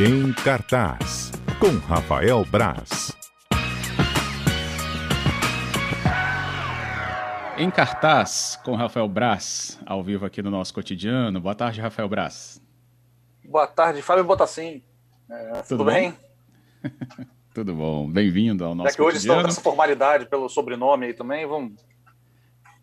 [0.00, 3.10] Em cartaz, com Rafael Braz.
[7.56, 11.40] Em cartaz, com Rafael Braz, ao vivo aqui no nosso cotidiano.
[11.40, 12.62] Boa tarde, Rafael Braz.
[13.44, 14.84] Boa tarde, Fábio Botassin.
[15.28, 16.14] É, tudo, tudo bem?
[17.52, 18.08] tudo bom.
[18.08, 21.84] Bem-vindo ao nosso Já que hoje estamos com essa formalidade pelo sobrenome aí também, vamos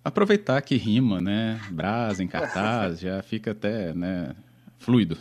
[0.03, 1.61] aproveitar que rima, né?
[1.71, 4.35] Brasa em cartaz, já fica até né,
[4.77, 5.17] fluido.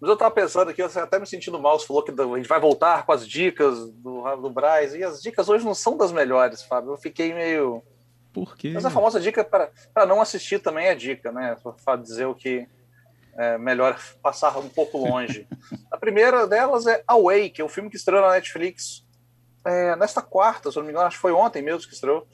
[0.00, 2.48] Mas eu estava pensando aqui, você até me sentindo mal, você falou que a gente
[2.48, 6.12] vai voltar com as dicas do, do Braz, e as dicas hoje não são das
[6.12, 6.92] melhores, Fábio.
[6.92, 7.82] Eu fiquei meio.
[8.32, 8.70] Por quê?
[8.72, 11.56] Mas a famosa dica para não assistir também é dica, né?
[11.84, 12.68] Para dizer o que
[13.36, 15.48] é melhor passar um pouco longe.
[15.90, 19.04] a primeira delas é Away, que é um filme que estreou na Netflix
[19.64, 22.26] é, nesta quarta, se eu não me engano, acho que foi ontem mesmo que estreou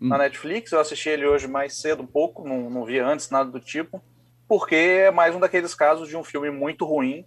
[0.00, 0.08] hum.
[0.08, 0.72] na Netflix.
[0.72, 4.02] Eu assisti ele hoje mais cedo um pouco, não, não vi antes nada do tipo,
[4.48, 7.24] porque é mais um daqueles casos de um filme muito ruim,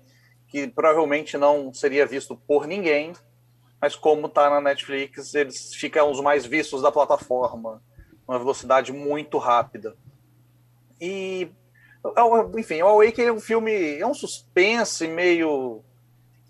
[0.47, 3.13] que provavelmente não seria visto por ninguém,
[3.79, 7.81] mas como está na Netflix, eles ficam os mais vistos da plataforma,
[8.27, 9.95] uma velocidade muito rápida.
[10.99, 11.49] E,
[12.03, 15.83] é enfim, o Awake é um filme, é um suspense meio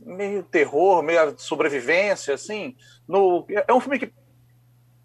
[0.03, 2.75] meio terror, meio sobrevivência, assim.
[3.07, 4.11] No, é um filme que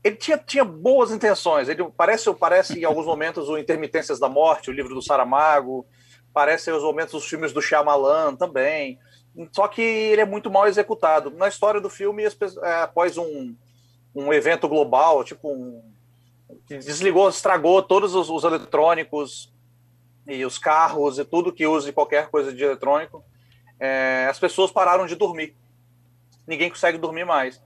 [0.06, 1.68] ele tinha, tinha boas intenções.
[1.68, 5.84] Ele parece, parece em alguns momentos o Intermitências da Morte, o livro do Saramago,
[6.32, 9.00] parece os momentos os filmes do Shyamalan também.
[9.50, 11.30] Só que ele é muito mal executado.
[11.30, 13.54] Na história do filme, é, após um,
[14.14, 15.82] um evento global, tipo um,
[16.68, 19.52] que desligou, estragou todos os, os, eletrônicos
[20.26, 23.24] e os carros e tudo que use qualquer coisa de eletrônico,
[23.80, 25.56] é, as pessoas pararam de dormir.
[26.46, 27.60] Ninguém consegue dormir mais.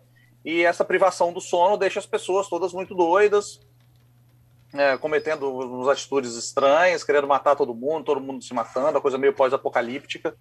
[0.45, 3.61] E essa privação do sono deixa as pessoas todas muito doidas,
[4.73, 9.19] é, cometendo umas atitudes estranhas, querendo matar todo mundo, todo mundo se matando, a coisa
[9.19, 10.35] meio pós-apocalíptica.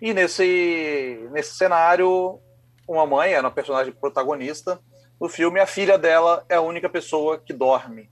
[0.00, 2.38] E nesse, nesse cenário,
[2.86, 4.80] uma mãe, era a personagem protagonista
[5.18, 8.10] do filme, a filha dela é a única pessoa que dorme.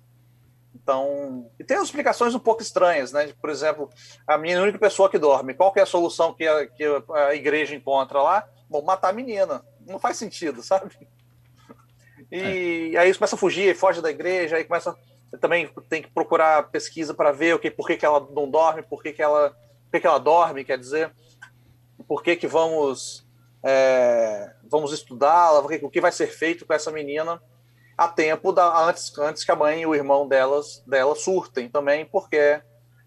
[0.74, 3.32] Então, e tem explicações um pouco estranhas, né?
[3.40, 3.90] Por exemplo,
[4.26, 7.34] a minha única pessoa que dorme, qual que é a solução que a, que a
[7.34, 8.48] igreja encontra lá?
[8.68, 10.90] Bom, matar a menina não faz sentido, sabe?
[12.30, 12.98] E é.
[12.98, 14.96] aí começa a fugir, foge da igreja, aí começa
[15.40, 18.82] também tem que procurar pesquisa para ver o que, por que, que ela não dorme,
[18.82, 21.12] por que, que ela, por que, que ela dorme, quer dizer,
[22.06, 23.26] por que, que vamos
[23.62, 27.42] é, vamos estudá-la, o que vai ser feito com essa menina
[27.98, 32.04] a tempo da, antes, antes que a mãe e o irmão delas dela surtem também,
[32.04, 32.60] porque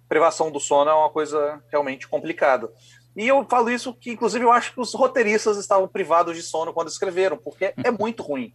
[0.07, 2.69] privação do sono é uma coisa realmente complicada.
[3.15, 6.73] E eu falo isso que, inclusive, eu acho que os roteiristas estavam privados de sono
[6.73, 8.53] quando escreveram, porque é muito ruim.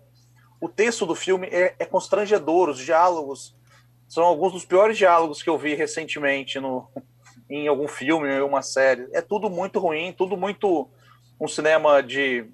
[0.61, 3.55] O texto do filme é, é constrangedor, os diálogos
[4.09, 6.89] são alguns dos piores diálogos que eu vi recentemente no,
[7.51, 9.09] em algum filme, em uma série.
[9.13, 10.89] É tudo muito ruim, tudo muito
[11.41, 12.47] um cinema de.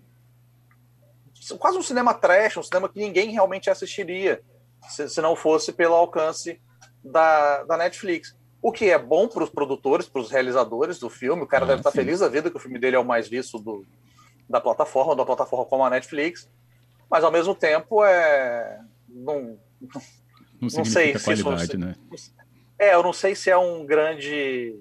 [1.59, 4.43] quase um cinema trash, um cinema que ninguém realmente assistiria
[4.89, 6.60] se, se não fosse pelo alcance
[7.05, 8.37] da, da Netflix.
[8.62, 11.43] O que é bom para os produtores, para os realizadores do filme.
[11.43, 13.26] O cara ah, deve estar feliz da vida que o filme dele é o mais
[13.26, 13.87] visto do,
[14.48, 16.48] da plataforma, da plataforma como a Netflix.
[17.10, 18.81] Mas ao mesmo tempo é.
[19.09, 20.03] Não, não,
[20.60, 21.94] não sei se qualidade, isso, né?
[22.78, 24.78] É, eu não sei se é um grande.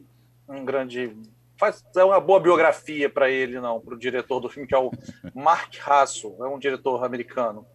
[0.47, 1.15] Um grande.
[1.57, 4.77] Faz, é uma boa biografia para ele, não, para o diretor do filme, que é
[4.77, 4.91] o
[5.35, 7.65] Mark Hasso, é um diretor americano.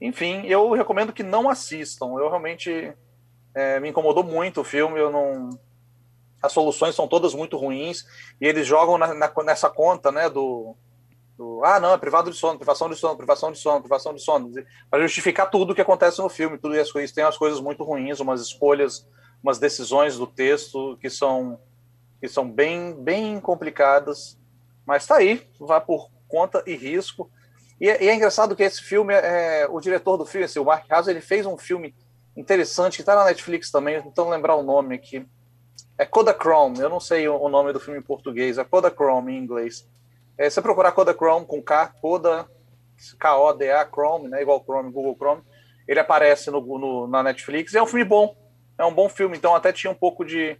[0.00, 2.06] Enfim, eu recomendo que não assistam.
[2.18, 2.92] Eu realmente
[3.56, 5.00] é, me incomodou muito o filme.
[5.00, 5.58] Eu não.
[6.42, 8.04] As soluções são todas muito ruins
[8.38, 10.76] e eles jogam na, na, nessa conta, né, do,
[11.36, 14.22] do, ah, não, é privado de sono, privação de sono, privação de sono, privação de
[14.22, 14.52] sono,
[14.90, 17.82] para justificar tudo o que acontece no filme, tudo isso, isso tem as coisas muito
[17.82, 19.08] ruins, umas escolhas,
[19.42, 21.58] umas decisões do texto que são
[22.20, 24.38] que são bem bem complicadas,
[24.84, 27.30] mas está aí, vai por conta e risco.
[27.80, 30.64] E é, e é engraçado que esse filme, é, o diretor do filme, assim, o
[30.64, 31.94] Mark Haas, ele fez um filme
[32.36, 35.26] interessante, que está na Netflix também, então lembrar o nome aqui.
[35.98, 39.88] É Kodachrome, eu não sei o nome do filme em português, é Kodachrome em inglês.
[40.36, 42.46] É, você procurar Kodachrome com K, Koda,
[43.18, 45.42] K-O-D-A, Chrome, né, igual Chrome, Google Chrome,
[45.88, 48.36] ele aparece no, no, na Netflix, é um filme bom,
[48.78, 50.58] é um bom filme, então até tinha um pouco de,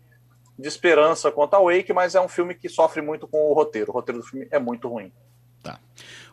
[0.59, 3.91] de esperança quanto ao Wake, mas é um filme que sofre muito com o roteiro,
[3.91, 5.13] o roteiro do filme é muito ruim.
[5.63, 5.79] Tá.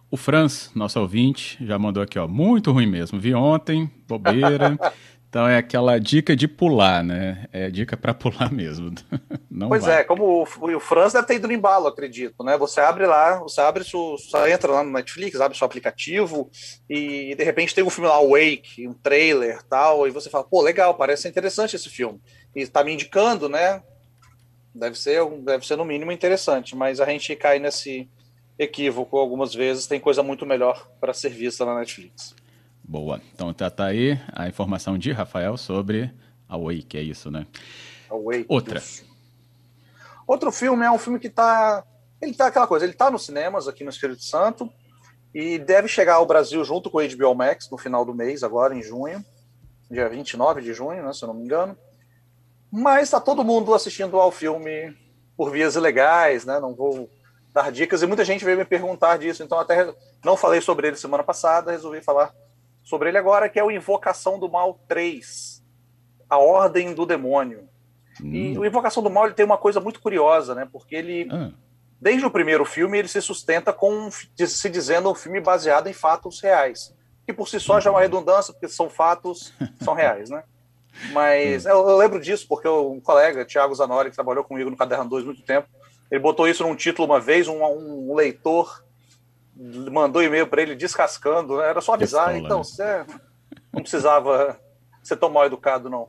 [0.10, 4.78] O Franz, nosso ouvinte, já mandou aqui, ó, muito ruim mesmo, vi ontem, bobeira...
[5.34, 7.48] Então é aquela dica de pular, né?
[7.52, 8.94] É dica para pular mesmo.
[9.50, 10.02] Não pois vai.
[10.02, 12.56] é, como o, o Franz deve ter ido no embalo, acredito, né?
[12.56, 16.52] Você abre lá, você abre, você entra lá no Netflix, abre seu aplicativo
[16.88, 20.62] e de repente tem um filme lá, Wake, um trailer tal, e você fala, pô,
[20.62, 22.22] legal, parece interessante esse filme.
[22.56, 23.82] E está me indicando, né?
[24.72, 28.08] Deve ser, deve ser no mínimo interessante, mas a gente cai nesse
[28.60, 29.88] equívoco algumas vezes.
[29.88, 32.36] Tem coisa muito melhor para ser vista na Netflix.
[32.84, 33.22] Boa.
[33.34, 36.14] Então tá, tá aí a informação de Rafael sobre
[36.48, 37.48] a Wake, é isso, né?
[38.48, 38.80] Outra.
[38.80, 39.06] Isso.
[40.28, 41.84] Outro filme é um filme que tá.
[42.22, 44.72] Ele tá aquela coisa, ele tá nos cinemas aqui no Espírito Santo
[45.34, 48.76] e deve chegar ao Brasil junto com o HBO Max no final do mês, agora
[48.76, 49.26] em junho,
[49.90, 51.76] dia 29 de junho, né, se eu não me engano.
[52.72, 54.96] Mas tá todo mundo assistindo ao filme
[55.36, 56.60] por vias ilegais, né?
[56.60, 57.10] Não vou
[57.52, 59.94] dar dicas e muita gente veio me perguntar disso, então até
[60.24, 62.34] não falei sobre ele semana passada, resolvi falar
[62.84, 65.64] sobre ele agora, que é o Invocação do Mal 3,
[66.30, 67.68] A Ordem do Demônio.
[68.22, 70.68] E o Invocação do Mal ele tem uma coisa muito curiosa, né?
[70.72, 71.52] Porque ele, Ah,
[72.00, 76.40] desde o primeiro filme, ele se sustenta com se dizendo um filme baseado em fatos
[76.42, 76.94] reais.
[77.26, 80.44] Que por si só já é uma redundância, porque são fatos, são reais, né?
[81.12, 85.10] Mas eu, eu lembro disso porque um colega, Thiago Zanori, que trabalhou comigo no Caderno
[85.10, 85.68] 2 muito tempo,
[86.12, 88.83] ele botou isso num título uma vez, um, um leitor
[89.56, 91.70] mandou e-mail para ele descascando, né?
[91.70, 92.64] era só avisar, Pistola, então né?
[92.64, 93.06] você
[93.72, 94.60] não precisava
[95.04, 96.08] ser tão mal educado, não.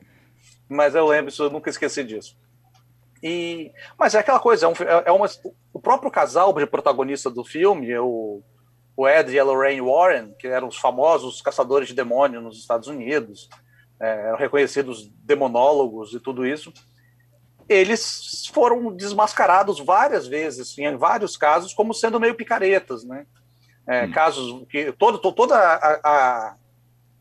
[0.67, 2.37] Mas eu lembro isso, eu nunca esqueci disso.
[3.21, 5.27] E, mas é aquela coisa, é, um, é- é uma,
[5.73, 8.41] o próprio casal de protagonista do filme, é o,
[8.95, 12.87] o Ed e a Lorraine Warren, que eram os famosos caçadores de demônio nos Estados
[12.87, 13.49] Unidos,
[13.99, 16.73] é, eram reconhecidos demonólogos e tudo isso,
[17.67, 23.25] eles foram desmascarados várias vezes, em vários casos, como sendo meio picaretas, né?
[23.87, 24.11] É, Hum.
[24.11, 26.55] Casos que todo, to- toda a, a-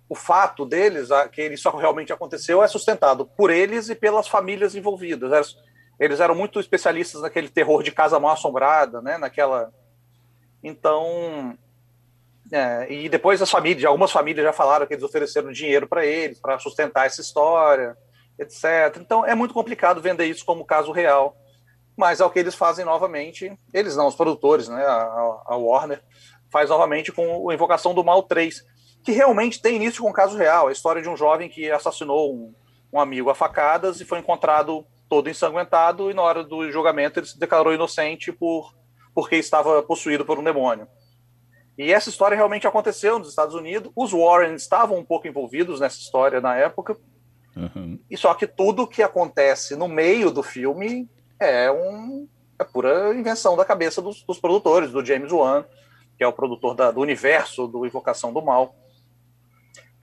[0.09, 4.75] o fato deles, a, que isso realmente aconteceu, é sustentado por eles e pelas famílias
[4.75, 5.33] envolvidas.
[5.33, 5.57] Eles,
[5.99, 9.17] eles eram muito especialistas naquele terror de casa mal assombrada, né?
[9.19, 9.73] Naquela.
[10.63, 11.57] Então.
[12.53, 16.39] é, e depois as famílias, algumas famílias já falaram que eles ofereceram dinheiro para eles,
[16.41, 17.97] para sustentar essa história,
[18.39, 18.99] etc.
[19.01, 21.37] Então é muito complicado vender isso como caso real.
[21.97, 23.57] Mas é o que eles fazem novamente.
[23.73, 24.85] Eles não, os produtores, né?
[24.85, 26.03] A, a Warner
[26.51, 28.65] faz novamente com o Invocação do Mal 3,
[29.05, 30.69] que realmente tem início com um caso real.
[30.69, 32.55] A história de um jovem que assassinou um,
[32.93, 37.27] um amigo a facadas e foi encontrado todo ensanguentado e na hora do julgamento ele
[37.27, 38.75] se declarou inocente por
[39.15, 40.89] porque estava possuído por um demônio.
[41.79, 43.93] E essa história realmente aconteceu nos Estados Unidos.
[43.95, 46.97] Os Warren estavam um pouco envolvidos nessa história na época.
[47.57, 47.99] Aham.
[48.11, 51.09] E só que tudo que acontece no meio do filme
[51.39, 52.27] é um
[52.59, 55.65] é pura invenção da cabeça dos, dos produtores, do James Wan,
[56.17, 58.75] que é o produtor da- do universo do Invocação do Mal.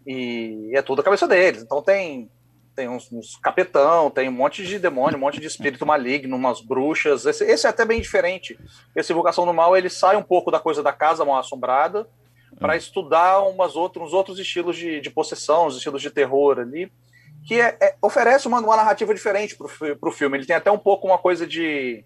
[0.05, 1.63] E é tudo a cabeça deles.
[1.63, 2.29] Então tem
[2.73, 6.61] tem uns, uns capetão, tem um monte de demônio, um monte de espírito maligno, umas
[6.61, 7.25] bruxas.
[7.25, 8.57] Esse, esse é até bem diferente.
[8.95, 12.07] Esse Invocação do Mal ele sai um pouco da coisa da casa mal assombrada
[12.57, 16.89] para estudar umas outros, uns outros estilos de, de possessão, os estilos de terror ali
[17.45, 20.37] que é- é- oferece uma, uma narrativa diferente para o filme.
[20.37, 22.03] Ele tem até um pouco uma coisa de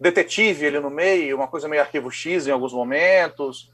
[0.00, 3.70] detetive ali no meio, uma coisa meio arquivo X em alguns momentos.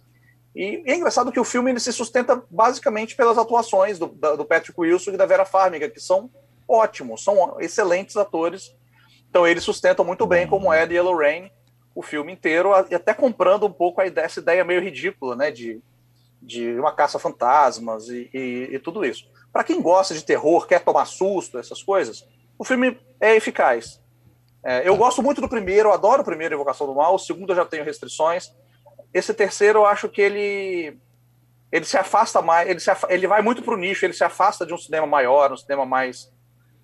[0.54, 4.44] E, é engraçado que o filme ele se sustenta basicamente pelas atuações do, da- do
[4.44, 6.30] Patrick Wilson e da Vera Farmiga, que são
[6.68, 8.74] ótimos, são excelentes atores.
[9.30, 11.50] Então eles sustentam muito bem, como Ed e a Lorraine,
[11.94, 15.50] o filme inteiro, e até comprando um pouco a ideia, essa ideia meio ridícula, né,
[15.50, 15.80] de,
[16.40, 19.28] de uma caça fantasmas e, e- e tudo isso.
[19.52, 22.26] Para quem gosta de terror, quer tomar susto, essas coisas,
[22.58, 24.00] o filme é eficaz.
[24.64, 27.50] É, eu gosto muito do primeiro, eu adoro o primeiro Invocação do Mal, o segundo
[27.52, 28.52] eu já tenho restrições.
[29.14, 30.98] Esse terceiro eu acho que ele
[31.70, 34.24] ele se afasta mais, ele, se afa- ele vai muito para o nicho, ele se
[34.24, 36.32] afasta de um cinema maior, um cinema mais,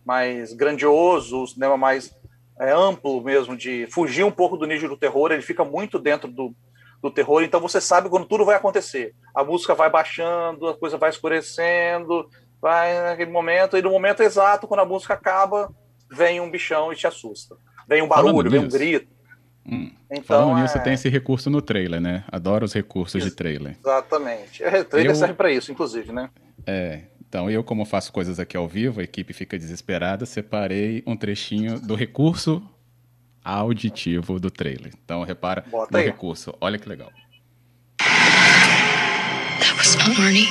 [0.05, 2.15] mais grandioso, um cinema mais
[2.61, 6.31] é, amplo mesmo, de fugir um pouco do nicho do terror, ele fica muito dentro
[6.31, 6.55] do,
[7.05, 9.15] do terror, então você sabe quando tudo vai acontecer.
[9.35, 12.27] A música vai baixando, a coisa vai escurecendo,
[12.63, 15.71] vai naquele momento, e no momento exato, quando a música acaba,
[16.11, 17.57] vem um bichão e te assusta.
[17.87, 19.13] Vem um Falando barulho, vem um nisso, grito.
[19.67, 22.25] Hum, Então, Falando nisso, é- tem esse recurso no trailer, né?
[22.33, 23.77] Adoro os recursos de trailer.
[23.79, 24.63] Exatamente.
[24.65, 26.31] O trailer Eu- serve para isso, inclusive, né?
[26.67, 31.17] É, então eu, como faço coisas aqui ao vivo, a equipe fica desesperada, separei um
[31.17, 32.63] trechinho do recurso
[33.45, 34.93] auditivo do trailer.
[35.05, 36.07] Então repara Bota no aí.
[36.07, 37.11] recurso, olha que legal.
[37.99, 40.49] That was Marnie.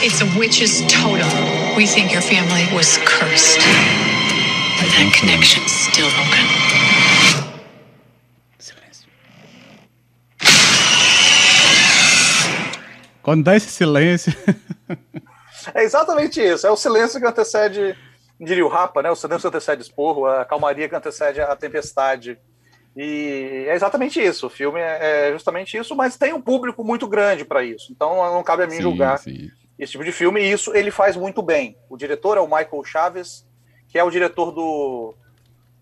[0.00, 1.26] It's a witch's totem.
[1.76, 3.58] We think your family was cursed.
[4.78, 6.46] But that connection's still broken.
[8.58, 9.08] Silêncio.
[13.22, 14.32] Quando dá esse silêncio,
[15.74, 16.66] É exatamente isso.
[16.66, 17.94] É o silêncio que antecede,
[18.40, 19.10] diria o Rapa, né?
[19.10, 22.38] O silêncio que antecede esporro, a calmaria que antecede a tempestade.
[22.96, 24.46] E é exatamente isso.
[24.46, 27.92] O filme é é justamente isso, mas tem um público muito grande para isso.
[27.92, 29.50] Então não cabe a mim sim, julgar sim.
[29.78, 30.40] esse tipo de filme.
[30.40, 31.76] E isso ele faz muito bem.
[31.88, 33.46] O diretor é o Michael Chaves.
[33.88, 35.14] que é o diretor do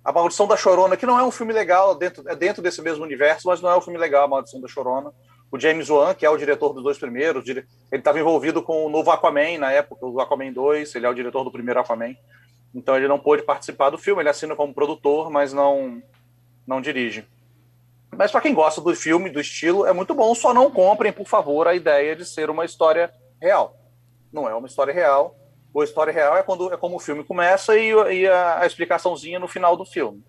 [0.04, 3.04] A Maldição da Chorona, que não é um filme legal, dentro, é dentro desse mesmo
[3.04, 5.12] universo, mas não é um filme legal, A Maldição da Chorona.
[5.50, 8.90] O James Wan, que é o diretor dos dois primeiros, ele estava envolvido com o
[8.90, 12.16] novo Aquaman na época, o Aquaman 2, ele é o diretor do primeiro Aquaman.
[12.76, 16.02] Então ele não pôde participar do filme, ele assina como produtor, mas não,
[16.66, 17.26] não dirige.
[18.14, 20.34] Mas para quem gosta do filme, do estilo, é muito bom.
[20.34, 23.74] Só não comprem, por favor, a ideia de ser uma história real.
[24.30, 25.34] Não é uma história real.
[25.74, 29.38] A história real é quando é como o filme começa e, e a, a, explicaçãozinha
[29.38, 30.22] no final do filme.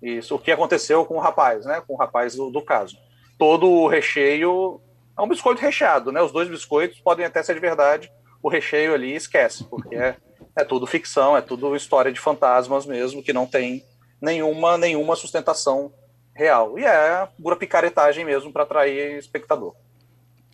[0.00, 1.82] Isso, o que aconteceu com o rapaz, né?
[1.86, 2.96] Com o rapaz do, do caso.
[3.38, 4.80] Todo o recheio
[5.18, 6.22] é um biscoito recheado, né?
[6.22, 8.10] Os dois biscoitos podem até ser de verdade.
[8.42, 10.16] O recheio ali esquece, porque é,
[10.58, 13.84] é tudo ficção, é tudo história de fantasmas mesmo, que não tem
[14.20, 15.92] nenhuma, nenhuma sustentação
[16.34, 16.78] real.
[16.78, 19.74] E é pura picaretagem mesmo para atrair espectador.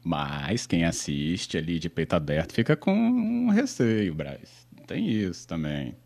[0.05, 4.67] Mas quem assiste ali de peito aberto fica com um receio, Braz.
[4.87, 5.97] Tem isso também.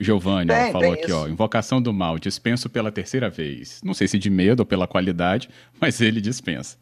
[0.00, 1.16] Giovanni tem, falou tem aqui, isso.
[1.16, 3.80] ó, Invocação do Mal, dispenso pela terceira vez.
[3.84, 5.48] Não sei se de medo ou pela qualidade,
[5.80, 6.76] mas ele dispensa.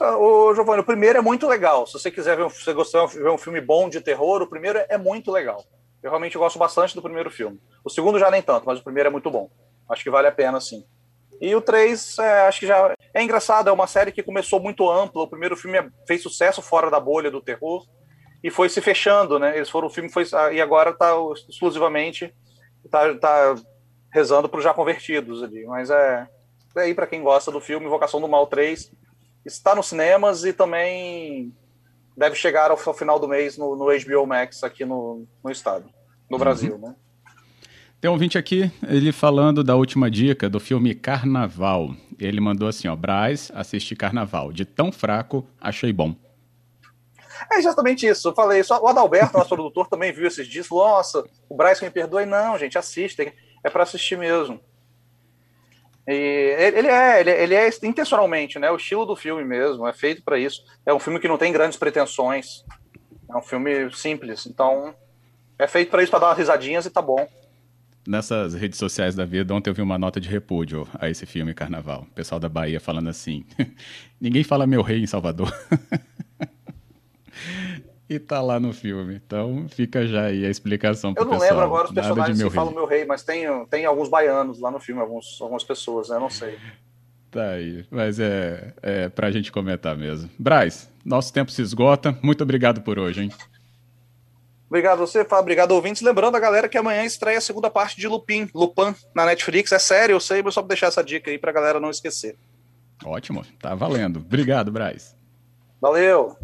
[0.00, 1.86] O Giovanni, o primeiro é muito legal.
[1.86, 4.46] Se você quiser ver, se você gostar de ver um filme bom de terror, o
[4.46, 5.64] primeiro é muito legal.
[6.02, 7.60] Eu realmente gosto bastante do primeiro filme.
[7.84, 9.50] O segundo já nem tanto, mas o primeiro é muito bom.
[9.88, 10.84] Acho que vale a pena, sim.
[11.40, 12.94] E o 3, é, acho que já.
[13.12, 15.22] É engraçado, é uma série que começou muito ampla.
[15.22, 17.84] O primeiro filme fez sucesso fora da bolha do terror
[18.42, 19.56] e foi se fechando, né?
[19.56, 21.12] Eles foram o filme foi e agora está
[21.48, 22.34] exclusivamente
[22.90, 23.54] tá, tá
[24.12, 25.64] rezando para os já convertidos ali.
[25.66, 26.26] Mas é,
[26.76, 28.90] é aí para quem gosta do filme Invocação do Mal 3
[29.44, 31.52] está nos cinemas e também
[32.16, 35.86] deve chegar ao, final do mês no, no HBO Max aqui no, no estado,
[36.28, 36.38] no uhum.
[36.38, 36.94] Brasil, né?
[38.00, 41.94] Tem um ouvinte aqui, ele falando da última dica do filme Carnaval.
[42.18, 44.52] Ele mandou assim, ó, Braz, assisti Carnaval.
[44.52, 46.16] De tão fraco, achei bom.
[47.50, 48.28] É exatamente isso.
[48.28, 50.68] Eu falei, só o Adalberto, nosso produtor, também viu esses dias.
[50.68, 52.26] Nossa, o Braz que me perdoe.
[52.26, 53.32] Não, gente, assistem.
[53.62, 54.60] É para assistir mesmo.
[56.06, 58.70] E ele é, ele, ele é intencionalmente, né?
[58.70, 60.62] O estilo do filme mesmo, é feito para isso.
[60.84, 62.64] É um filme que não tem grandes pretensões.
[63.30, 64.46] É um filme simples.
[64.46, 64.94] Então,
[65.58, 67.26] é feito para isso, para dar umas risadinhas e tá bom
[68.06, 71.54] nessas redes sociais da vida, ontem eu vi uma nota de repúdio a esse filme
[71.54, 72.06] Carnaval.
[72.10, 73.44] O pessoal da Bahia falando assim:
[74.20, 75.52] ninguém fala meu rei em Salvador.
[78.14, 79.20] e tá lá no filme.
[79.24, 81.50] Então fica já aí a explicação pro Eu não pessoal.
[81.50, 84.80] lembro agora os personagens que falam meu rei, mas tem, tem alguns baianos lá no
[84.80, 86.16] filme, alguns, algumas pessoas, né?
[86.16, 86.58] Eu não sei.
[87.30, 90.28] Tá aí, mas é, é pra gente comentar mesmo.
[90.38, 92.16] Braz, nosso tempo se esgota.
[92.22, 93.32] Muito obrigado por hoje, hein?
[94.68, 95.42] Obrigado a você, Fábio.
[95.42, 96.02] Obrigado, ouvintes.
[96.02, 99.70] Lembrando a galera que amanhã estreia a segunda parte de Lupin, Lupin, na Netflix.
[99.72, 102.36] É sério, eu sei, mas só pra deixar essa dica aí pra galera não esquecer.
[103.04, 104.18] Ótimo, tá valendo.
[104.18, 105.14] Obrigado, Braz.
[105.80, 106.36] Valeu.